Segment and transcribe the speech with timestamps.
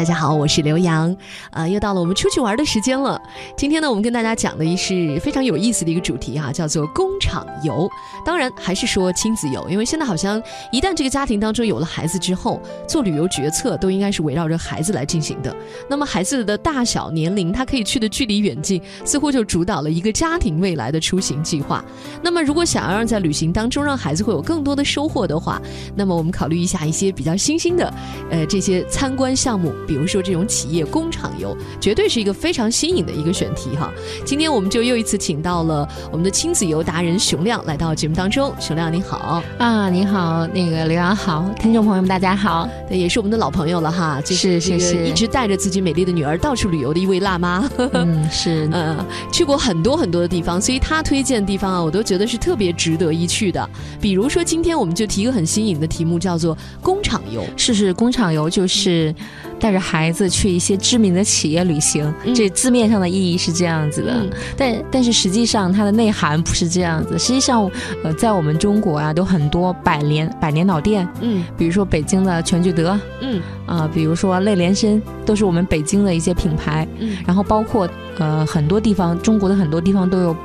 [0.00, 1.14] 大家好，我是刘洋，
[1.50, 3.20] 啊，又到了我们出去玩的时间了。
[3.54, 7.86] 今天呢，我们跟大家讲的一是非常有意思的一个主题啊，叫做工厂游。
[8.24, 10.42] 当然还是说亲子游，因为现在好像
[10.72, 12.58] 一旦这个家庭当中有了孩子之后，
[12.88, 15.54] 做旅游决策都应该是围绕着孩子来进行的。
[15.86, 21.84] 那么孩子的大小、年龄，他可以去的距离远近，似乎就主导了一个家庭未来的出行计划。
[22.22, 25.60] 那么如果想要让在旅行当中让孩子会有更多的收获的话，
[25.94, 27.92] 那么我们考虑一下一些比较新兴的，
[28.30, 29.70] 呃，这些参观项目。
[29.90, 33.92] 比如说这种企业工厂游，绝对是一个非常新颖的一个选题哈。
[34.24, 38.54] 今天我们就又一次请到了我们的亲子游达人熊亮来到节目当中。
[38.60, 47.68] 熊亮你好啊，你好，那个刘洋好，听众朋友们大家好，对，也是我们的老朋友了哈，就是这个一直带着自己美丽的女儿到处旅游的一位辣妈。
[47.92, 53.68] 嗯， 是，嗯，去过很多很多的地方，所以她推荐的地方啊，我都觉得是特别值得一去的。
[54.00, 57.44] 比如说今天我们就提一个很新颖的题目，叫做工厂游。
[57.56, 59.12] 是是，工厂游就是
[59.58, 59.79] 带着。
[59.80, 67.18] 孩子去一些知名的企业旅行，这字面上的意义是这样子的，但但是实际上它的内涵不是这样子。
[67.18, 67.68] 实际上，
[68.04, 80.36] 呃，在我们中国啊，都很多百年百年老店，嗯，比如说北京的全聚德，嗯，啊，比如说类联升，都是我们北京的一些品牌，嗯，然后包括呃很多地方，中国的很多地方都有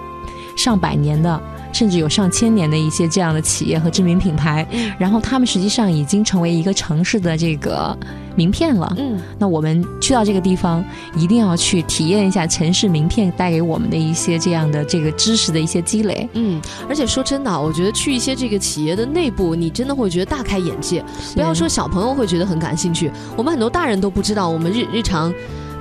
[0.55, 1.39] 上百年的。
[1.75, 4.65] 甚至有上千年的一些这样的企业和知名品牌，
[4.97, 7.95] 然后他们实际上已经成为一个城市的这个
[8.33, 8.95] 名片了。
[8.97, 10.81] 嗯，那我们去到这个地方，
[11.17, 16.29] 一定要去体验一下城市名片带给我们的一些这样的这个知识的一些积累。
[16.31, 21.03] 嗯，而且说真的，我觉得去一些这个企业的内部，你真的会觉得大开眼界。
[21.33, 25.33] 不要说小朋友会觉得很感兴趣，我们很多大人都不知道，我们日日常。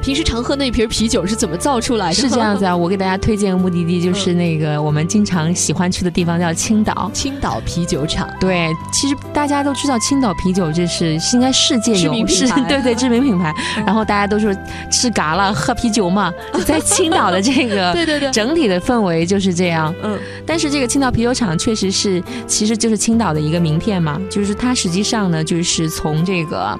[0.05, 2.15] 平时常喝那瓶啤酒是怎么造出来的？
[2.15, 7.11] 是这样子啊， 我给大家推荐个目的地，就是那个我们经常喜欢去的地方，叫青岛。
[7.15, 8.29] 青岛啤酒厂。
[8.39, 13.55] 对，其实大家都知道青岛啤酒这是应该世界知名品牌， 对对，知名品牌。
[13.87, 14.55] 然后大家都说
[14.93, 16.31] 吃嘎了喝啤酒嘛，
[16.67, 19.95] 在青岛的这个对对对，整体的氛围就是这样。
[20.03, 26.79] 嗯，但是这个青岛啤酒厂确实是，其实就是青岛的一个名片嘛，就是它实际上呢，就是从这个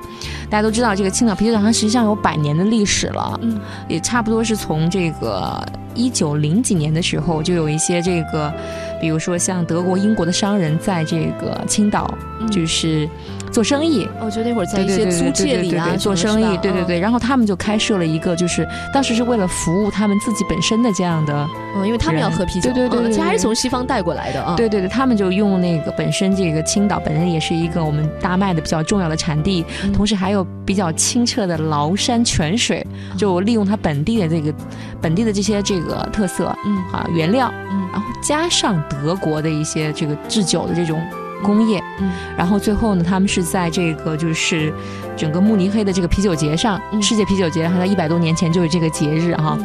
[0.51, 3.11] 大家都知道，这个青岛啤酒厂它实际上有百年的历史。
[3.15, 3.59] 了，嗯，
[3.89, 8.53] 也差不多是从这个一九零几年的时候，就有一些这个，
[9.01, 12.13] 比如说像德国、英国的商人在这个青岛，
[12.51, 13.09] 就是。
[13.53, 32.85] 做生意，我觉得那会儿在一些租界里啊做生意，对对对，然后他们就开设了一个，就是当时是为了服务他们自己本身的这样的，嗯，因为他们要喝啤酒，对对对，其实还是从西方带过来的啊，对对对，他们就用那个本身这个青岛本身也是一个我们大麦的比较重要的产地，同时还有比较清澈的崂山泉水，
[33.17, 34.53] 就利用它本地的这个
[35.01, 41.01] 本地的这些这个特色，嗯啊原料，嗯，然后加上德国的一些这个制酒的这种。
[41.43, 44.73] 工业，嗯，然后最后呢，他们是在这个就是
[45.15, 49.59] 整个慕尼黑的这个啤酒节上，世界啤酒节，还在一百多年前就是这个节日哈，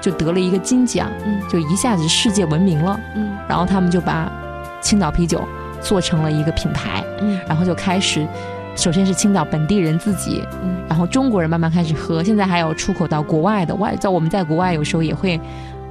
[0.00, 4.28] 就得了一个金奖，嗯，就一下子世界闻名了，嗯，然后他们就把
[4.80, 5.46] 青岛啤酒
[5.80, 8.26] 做成了一个品牌，嗯，然后就开始，
[8.74, 15.40] 首先是青岛本地人自己，嗯，然后中国人慢慢开始喝，现在还有出口到国外的外，在我们在国外有时候也会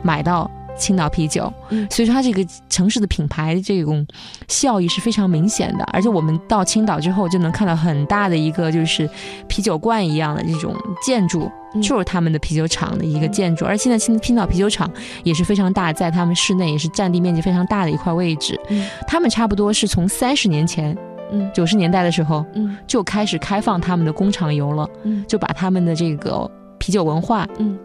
[0.02, 0.52] 买到。
[0.80, 1.52] 青岛啤酒，
[1.92, 4.06] 所以说它这个城市的品牌这种
[4.48, 9.08] 效益是非常明显的，而且我们到青岛之后就能看到很大的一个就是
[9.48, 10.76] 啤酒罐一样的这种
[11.06, 11.52] 建筑，
[11.84, 14.90] 就是他们的啤酒厂的一个建筑，而现在青青岛啤酒厂
[15.24, 18.60] 也是非常大，在他们室内也是占地面积非常大的一块位置，
[19.06, 20.98] 他们差不多是从三十年前，
[21.32, 27.78] 嗯，九十年代的时候，嗯，就开始开放他们的工厂游了，嗯，就把他们的这个啤酒文化，嗯。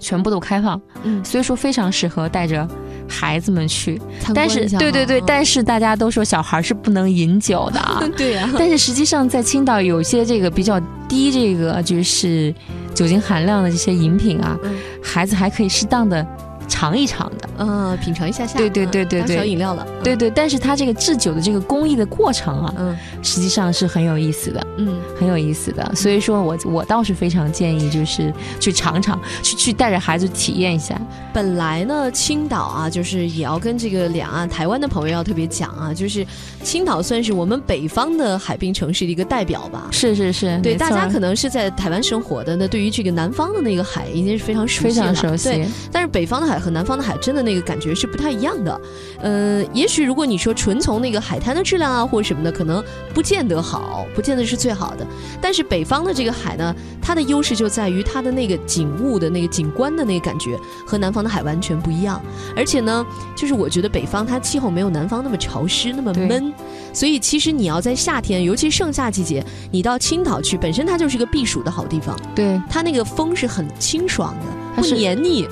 [0.00, 2.66] 全部都开放，嗯，所以说非常适合带着
[3.08, 4.00] 孩子们去。
[4.34, 8.02] 但是，对对对，但是大家都说小孩是不能饮酒的啊。
[8.16, 8.48] 对呀。
[8.58, 12.54] 但是实际上，在青岛有些这个比较低这个就是
[12.94, 14.58] 酒精含量的这些饮品啊，
[15.02, 16.26] 孩子还可以适当的。
[16.68, 31.00] 尝一尝的，嗯，品尝一下下，对对对对对，小饮料了，对对，但是它这个制酒的这个工艺的过程啊，嗯，实际上是很有意思的，嗯，很有意思的，所以说我我倒是非常建议，就是去尝尝，去去带着孩子体验一下。
[31.32, 36.26] 本来呢，青岛啊，就是也要跟这个两岸台湾的朋友要特别讲啊，就是
[36.62, 39.88] 青岛算是我们北方的海滨城市的一个代表吧。
[39.90, 45.48] 是是是，对，大家可能是在台湾生活的，那对于这个南方的那个海，已经是非常熟悉非常熟悉。
[45.48, 46.57] 对，但是北方的海。
[46.58, 48.80] 海和南方的海真的那个感觉是不太一样的。
[49.20, 52.82] 呃，也许如果你说纯从那个海滩的质量啊或者什么的，可能
[53.14, 55.06] 不见得好，不见得是最好的。
[55.40, 62.20] 但是北方的这个海呢，它的优势就在于它的那个景物的那个景观的那个感觉和南方的海完全不一样。
[62.56, 63.06] 而且呢，
[63.36, 66.52] 就是我觉得北方它气候没有南方那么潮湿那么闷，
[66.92, 72.18] 所以其实你要在夏天，尤其盛夏季节，你到青岛去，本身它就是个避暑的好地方。
[72.34, 75.47] 对，它那个风是很清爽的，不黏腻。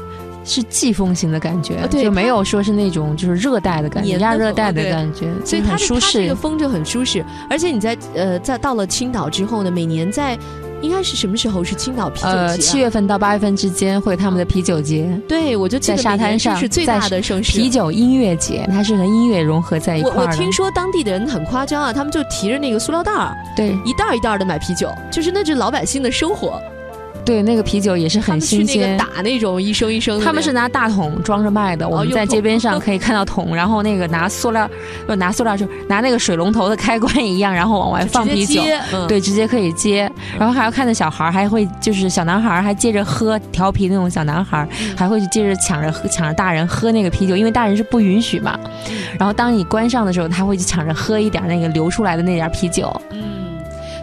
[0.47, 6.23] 是季风型的感觉，就没有说是那种就是热带的感觉，亚热带的感觉，所以它舒适。
[6.23, 10.39] 这个风就很舒适，而且你在呃在到了青岛之后呢，每年在
[10.83, 12.37] 应该是什么时候是青岛啤酒节？
[12.37, 15.11] 呃，七月份到八月份之间会有他们的啤酒节。
[15.27, 20.15] 对，我就在沙滩上是最大的盛事，啤酒音乐节，它是和音乐融合在一块儿。
[20.15, 26.61] 我我听说当地的人很夸张啊，他们就提着那个塑料袋儿，对，一袋一袋的买啤酒，就是那是老百姓的生活。
[27.27, 30.21] 对，那个啤酒也是很新鲜，打那种一升一升。
[30.21, 34.71] 他们是拿大桶装着卖的，我们在街边上可以看到桶，然后那个拿塑料，
[35.09, 38.63] 不拿塑料就拿那个水龙头的开关一样，然后往外放啤酒，
[39.09, 40.09] 对，直接可以接。
[40.39, 48.57] 然后还要看到小孩还会就是小男孩还接着喝，调皮那种小男孩还会去接着抢着喝，抢着大人喝那个啤酒，因为大人是不允许嘛。
[49.19, 52.95] 然后当你关上的时候，他会去抢着喝一点那个流出来的那点啤酒。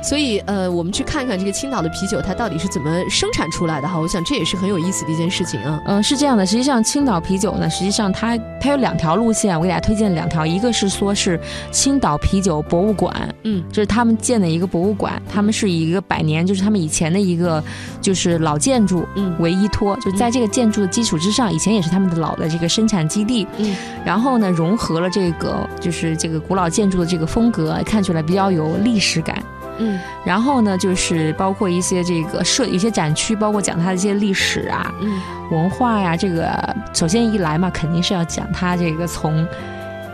[0.03, 3.97] 所以，呃，我们去看看这个青岛的啤酒，它到底是怎么生产出来的哈？
[3.97, 5.81] 我想这也是很有意思的一件事情啊。
[5.85, 11.39] 嗯，是这样的，实际上青岛啤酒呢，实际上它它有两条路线，我给大家推荐两条，一个是说是
[11.71, 17.63] 青岛啤酒博物馆，嗯，这是他们建的一个博物馆，他们是以一个百年，就是他们以前的一个
[18.01, 23.73] 就是老建筑嗯为依托，就在这个建筑的基础之上，以前也是他们的老的这个生产基地，嗯，
[24.05, 29.41] 然后呢，融合了这个就是这个古老建筑的这个风格，看出来比较有历史感。
[29.79, 35.21] 嗯，然后呢，就是包括一些这个设一些展区，包括讲它的一些历史啊、嗯
[35.51, 36.15] 文化呀。
[36.15, 39.47] 这个首先一来嘛，肯定是要讲它这个从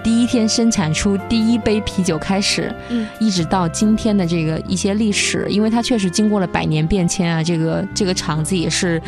[0.03, 7.43] 第一天生产出第一杯啤酒开始，嗯，一直到今天的这个一些历史，因为它确实经过了百年变迁啊。
[7.43, 9.01] 这个这个厂子也是，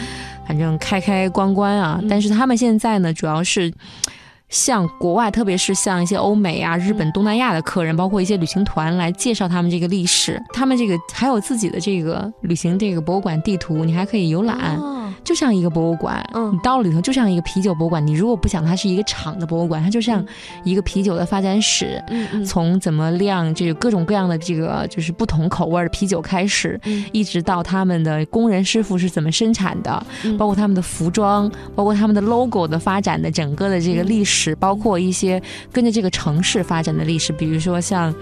[0.48, 2.00] 反正开开关关啊。
[2.10, 3.72] 但是他们现在呢，主要是。
[4.52, 10.40] 向国外，特别是像一些欧美啊、日本、东南亚的客人，包括一些旅行团来介绍他们这个历史。
[10.54, 14.78] 他们这个还有自己的这个旅行这个博物馆地图，你还可以游览。
[15.24, 18.06] 就像一个博物馆，嗯，你到了里头就像一个啤酒博物馆。
[18.06, 20.26] 你如果不想它是一个厂的博物馆，它就像
[20.64, 26.80] 一个啤酒的发展史，嗯嗯，从怎么酿这个各种各样的这个就是不同口味的啤酒开始，
[27.12, 30.06] 一直到他们的工人师傅是怎么生产的，
[30.38, 35.42] 包括他们的服装，包括他们的 logo 的发展的整个的这个历史，包括一些
[35.72, 38.14] 跟着这个城市发展的历史，比如说像。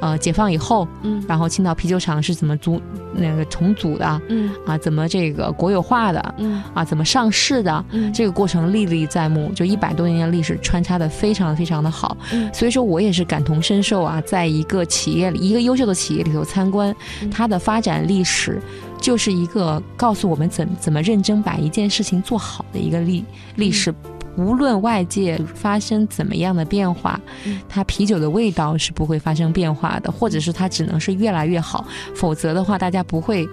[0.00, 2.80] 呃，解放以后，嗯，然后青岛啤酒厂是怎么组
[3.18, 16.94] 那个重组的，嗯，啊，怎么这个国有化的，嗯，啊，怎么上市的，嗯，这个过程历历在目，就一百多年的历史穿插的非常非常的好，嗯，所以说我也是感同身受啊，在一个企业里，一个优秀的企业里头参观，
[17.30, 18.60] 它的发展历史，
[19.00, 23.24] 就是一个告诉我们怎怎么认真把一件事情做好的一个历
[23.56, 23.94] 历史。
[24.38, 27.20] 无论外界发生怎么样的变化，
[27.68, 33.46] 它啤酒的味道是不会发生变化的，或者是它只能是越来越好，否则的话，大家不会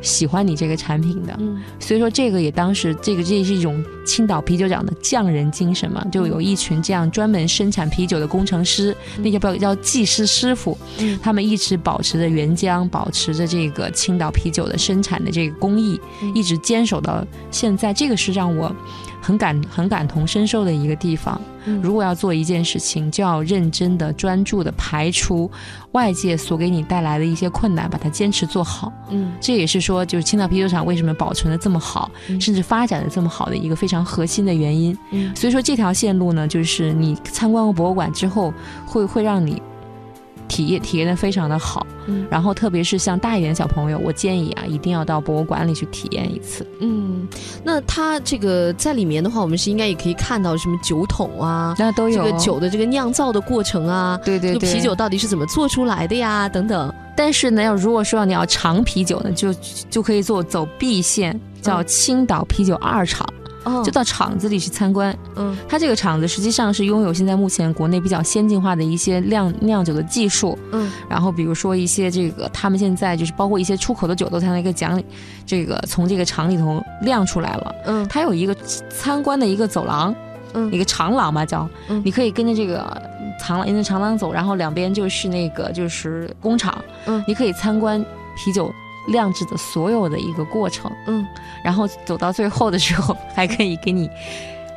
[0.00, 1.36] 喜欢你这个产品的。
[1.80, 10.78] 所以说，这个也当时这个这也是一种青岛啤酒厂的匠人精神嘛，就有一群这样专门生产啤酒的工程师，那叫不叫技师师傅，
[11.20, 16.00] 他们一直保持着原浆，保持着这个青岛啤酒的生产的这个工艺，
[16.34, 17.92] 一直坚守到现在。
[17.92, 18.72] 这个是让我。
[19.20, 21.40] 很感很感同身受的一个地方。
[21.82, 25.50] 如果要做一件事情，就要认真的、专注的排除
[25.92, 28.90] 外界所给你带来的一些困难，把它坚持做好。
[29.10, 34.96] 嗯，这也是说，就是青岛啤酒厂为什么保存的这么好，甚至发展的这么好的一个非常核心的原因。
[35.10, 38.54] 嗯，所以说这条线路呢，就是你参观过博物馆之后，
[38.86, 39.62] 会会让你。
[40.50, 46.66] 体验体验的非常的好，嗯，然后特别是像大一点的小朋友，我建议啊，一定要到博物馆里去体验一次。
[46.80, 47.28] 嗯，
[47.62, 56.92] 那它这个在里面的话，我们是应该也可以看到什么酒桶啊，那都有这个酒的这个酿造的过程啊，对对对，啤酒到底是怎么做出来的呀，等等。
[57.16, 59.54] 但是呢，要如果说你要尝啤酒呢，就
[59.88, 63.24] 就可以做走 B 线，叫青岛啤酒二厂。
[63.84, 75.02] 就到厂子里去参观，嗯，它这个厂子实际上是拥有现在目前国内比较先进化的一些酿酿酒的技术，嗯，然后比如说一些这个他们现在就是包括一些出口的酒都在那个奖，
[75.44, 78.54] 这个从这个厂里头酿出来了，嗯，它有一个
[78.88, 80.14] 参观的一个走廊，
[80.54, 82.84] 嗯，一个长廊吧叫，嗯，你可以跟着这个
[83.38, 88.02] 长廊沿着长廊走，然后两边就是那个就是工厂，嗯，你可以参观
[88.36, 88.72] 啤酒。
[89.08, 91.26] 酿制的所有的一个过程，嗯，
[91.64, 94.08] 然后走到最后的时候，还可以给你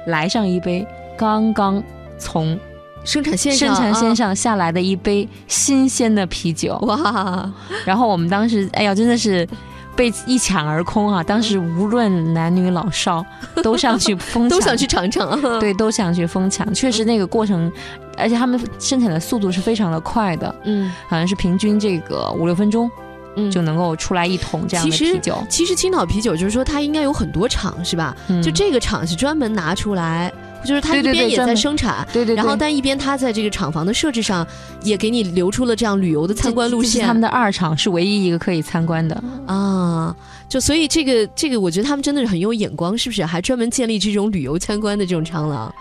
[0.07, 0.85] 来上一杯
[1.17, 1.83] 刚刚
[2.17, 2.57] 从
[3.03, 6.77] 生产线生产线啊上下来的一杯新鲜的啤酒。
[6.83, 7.51] 哇，
[7.85, 9.47] 然后我们当时，哎呀，真的是
[9.95, 11.21] 被一抢而空啊！
[11.21, 13.23] 当时无论男女老少
[13.61, 15.59] 都上去疯抢，都想去尝尝啊。
[15.59, 16.73] 对，都想去疯抢。
[16.73, 17.71] 确实那个过程，
[18.17, 22.89] 而且他们生产的速度是非常的快的，嗯好像是平均这个五六分钟
[23.35, 25.43] 嗯，就能够出来一桶这样的啤酒。
[25.49, 28.15] 其实青岛啤酒就是说它应该有很多厂是吧？
[28.27, 30.31] 嗯就这个厂是专门拿出来，
[30.65, 32.07] 就是它一边也在生产。
[32.11, 34.45] 对对对，然后，但一边它在这个厂房的设置上，
[34.83, 37.01] 也给你留出了这样旅游的参观路线。
[37.01, 39.23] 是他们的二厂是唯一一个可以参观的。
[39.45, 40.15] 啊，
[40.49, 43.23] 就所以这个这个，我觉得他们真的是很有眼光，是不是？
[43.25, 45.73] 还专门建立这种旅游参观的这种长廊，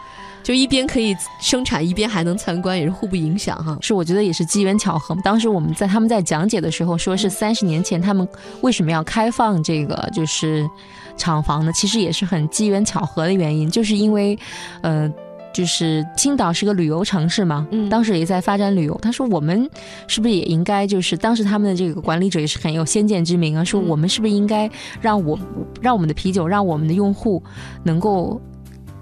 [0.43, 3.77] 就一边可以生产，一边还能参观，也是互不影响哈。
[3.81, 5.17] 是我觉得也是机缘巧合。
[5.23, 8.27] 当时我们在他们在讲解的时候，说是嗯三十年前他们
[8.61, 10.69] 为什么要开放这个就是
[11.17, 11.73] 厂房呢？
[11.73, 14.39] 其实也是很机缘巧合的原因，就是因为，
[14.83, 15.13] 呃。
[15.55, 18.99] 就是青岛是个旅游城市嘛，嗯当时也在发展旅游。
[19.03, 19.69] 他说我们
[20.09, 24.67] 是不是也应该就是当时他们的这个管理者也是很有先见之明啊，说嗯我们是不是应该
[24.99, 25.39] 让我
[25.83, 27.43] 让我们的啤酒让我们的用户
[27.83, 28.41] 能够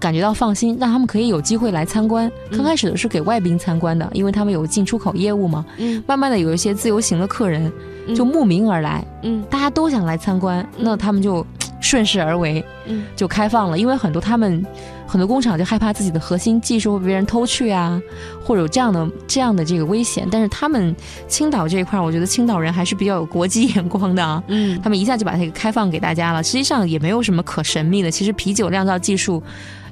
[0.01, 2.27] 感觉到放心，让他们可以有机会来参观。
[2.51, 5.65] 嗯刚开始的是给外宾参观的，因为他们有进出口业务嘛。
[5.77, 7.71] 嗯慢慢的有一些自由行的客人
[8.09, 11.47] 嗯就慕名而来，嗯大家都想来参观，那他们就
[11.81, 13.79] 顺势而为，嗯就开放了。
[13.79, 14.65] 因为很多他们
[15.07, 18.01] 很多工厂就害怕自己的核心技术会被别人偷去啊，
[18.45, 20.27] 或者有这样的这样的这个危险。
[20.31, 20.95] 但是他们
[21.29, 24.43] 青岛这一块儿，我觉得青岛人还是比较有国际眼光的啊。
[24.49, 28.11] 嗯他们一下就把这个开放给大家了，实际上也没有什么可神秘的。
[28.11, 29.43] 其实啤酒酿造技术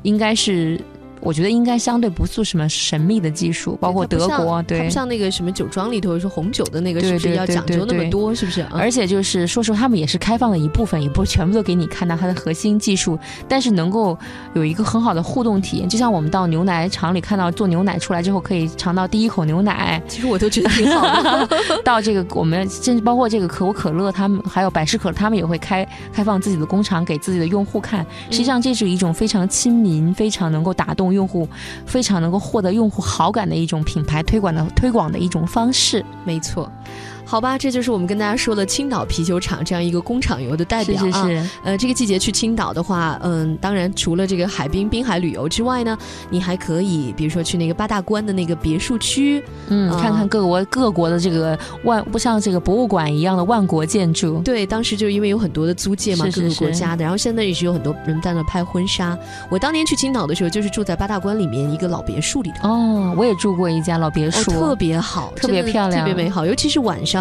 [0.03, 0.81] 应该是，
[1.21, 8.35] 我觉得应该相对不是什么神秘的技术，包括德国，它对不，像那个什么酒庄里头说红酒的那个，是不是要讲究那么多？
[8.35, 8.63] 是不是？
[8.63, 14.17] 嗯而且就是说实话，他们也是开放的一部分，也不全部都给你看到它的核心技术，但是能够
[14.55, 15.89] 有一个很好的互动体验。
[15.89, 21.49] 就像我们到牛奶厂里看到做牛奶出来之后，可以尝到第一口牛奶， 其实我都觉得挺好的。
[21.85, 28.07] 到这个我们甚至包括这个可口可乐，他们还有百事可乐，他们也会开开放自己的工厂给自己的用户看。
[28.31, 31.49] 实际上，这是一种非常亲民、非常能够打动用户、
[31.87, 36.05] 非常能够获得用户好感的一种品牌推广的推广的一种方式。
[36.25, 36.71] 没错。
[37.29, 41.29] 好吧，这就是我们跟大家说的青岛啤酒厂这样一个工厂游的代表啊。
[41.29, 45.97] 是是，呃，这个季节去青岛的话，嗯，当然除了这个海滨滨海旅游之外呢，
[46.31, 54.41] 你还可以比如说去那个八大关的那个别墅区，嗯，啊看看各国各国的这个万不像这个博物馆一样的万国建筑。
[54.41, 59.15] 对，当时就因为有很多的租界嘛，各个国家的，然后现在也是有很多人在那拍婚纱。
[59.51, 62.71] 我当年去青岛的时候，就是住在八大关里面一个老别墅里头。
[62.71, 66.47] 哦，我也住过一家老别哦，墅，特别好，特别漂亮特别美好。
[66.47, 67.18] 尤其是晚上，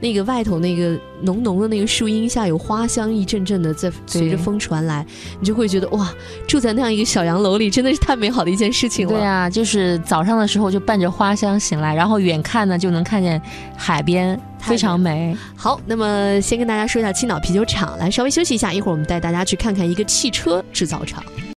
[0.00, 5.06] 那个外头那个浓浓的那个树荫下，有花香一阵阵的在随着风传来，
[5.38, 6.12] 你就会觉得哇，
[6.46, 9.12] 住在那样一个小洋楼里，真的是太美好的一件事情了。
[9.14, 13.40] 对啊，就是早上的时候就伴着花香醒来，然后远看呢就能看见
[13.76, 15.36] 海边，非常美。
[15.56, 21.22] 好，那么先跟大家说一下青岛啤酒厂，来稍微休息一下，一会儿我们带大家去看看一个汽车制造厂。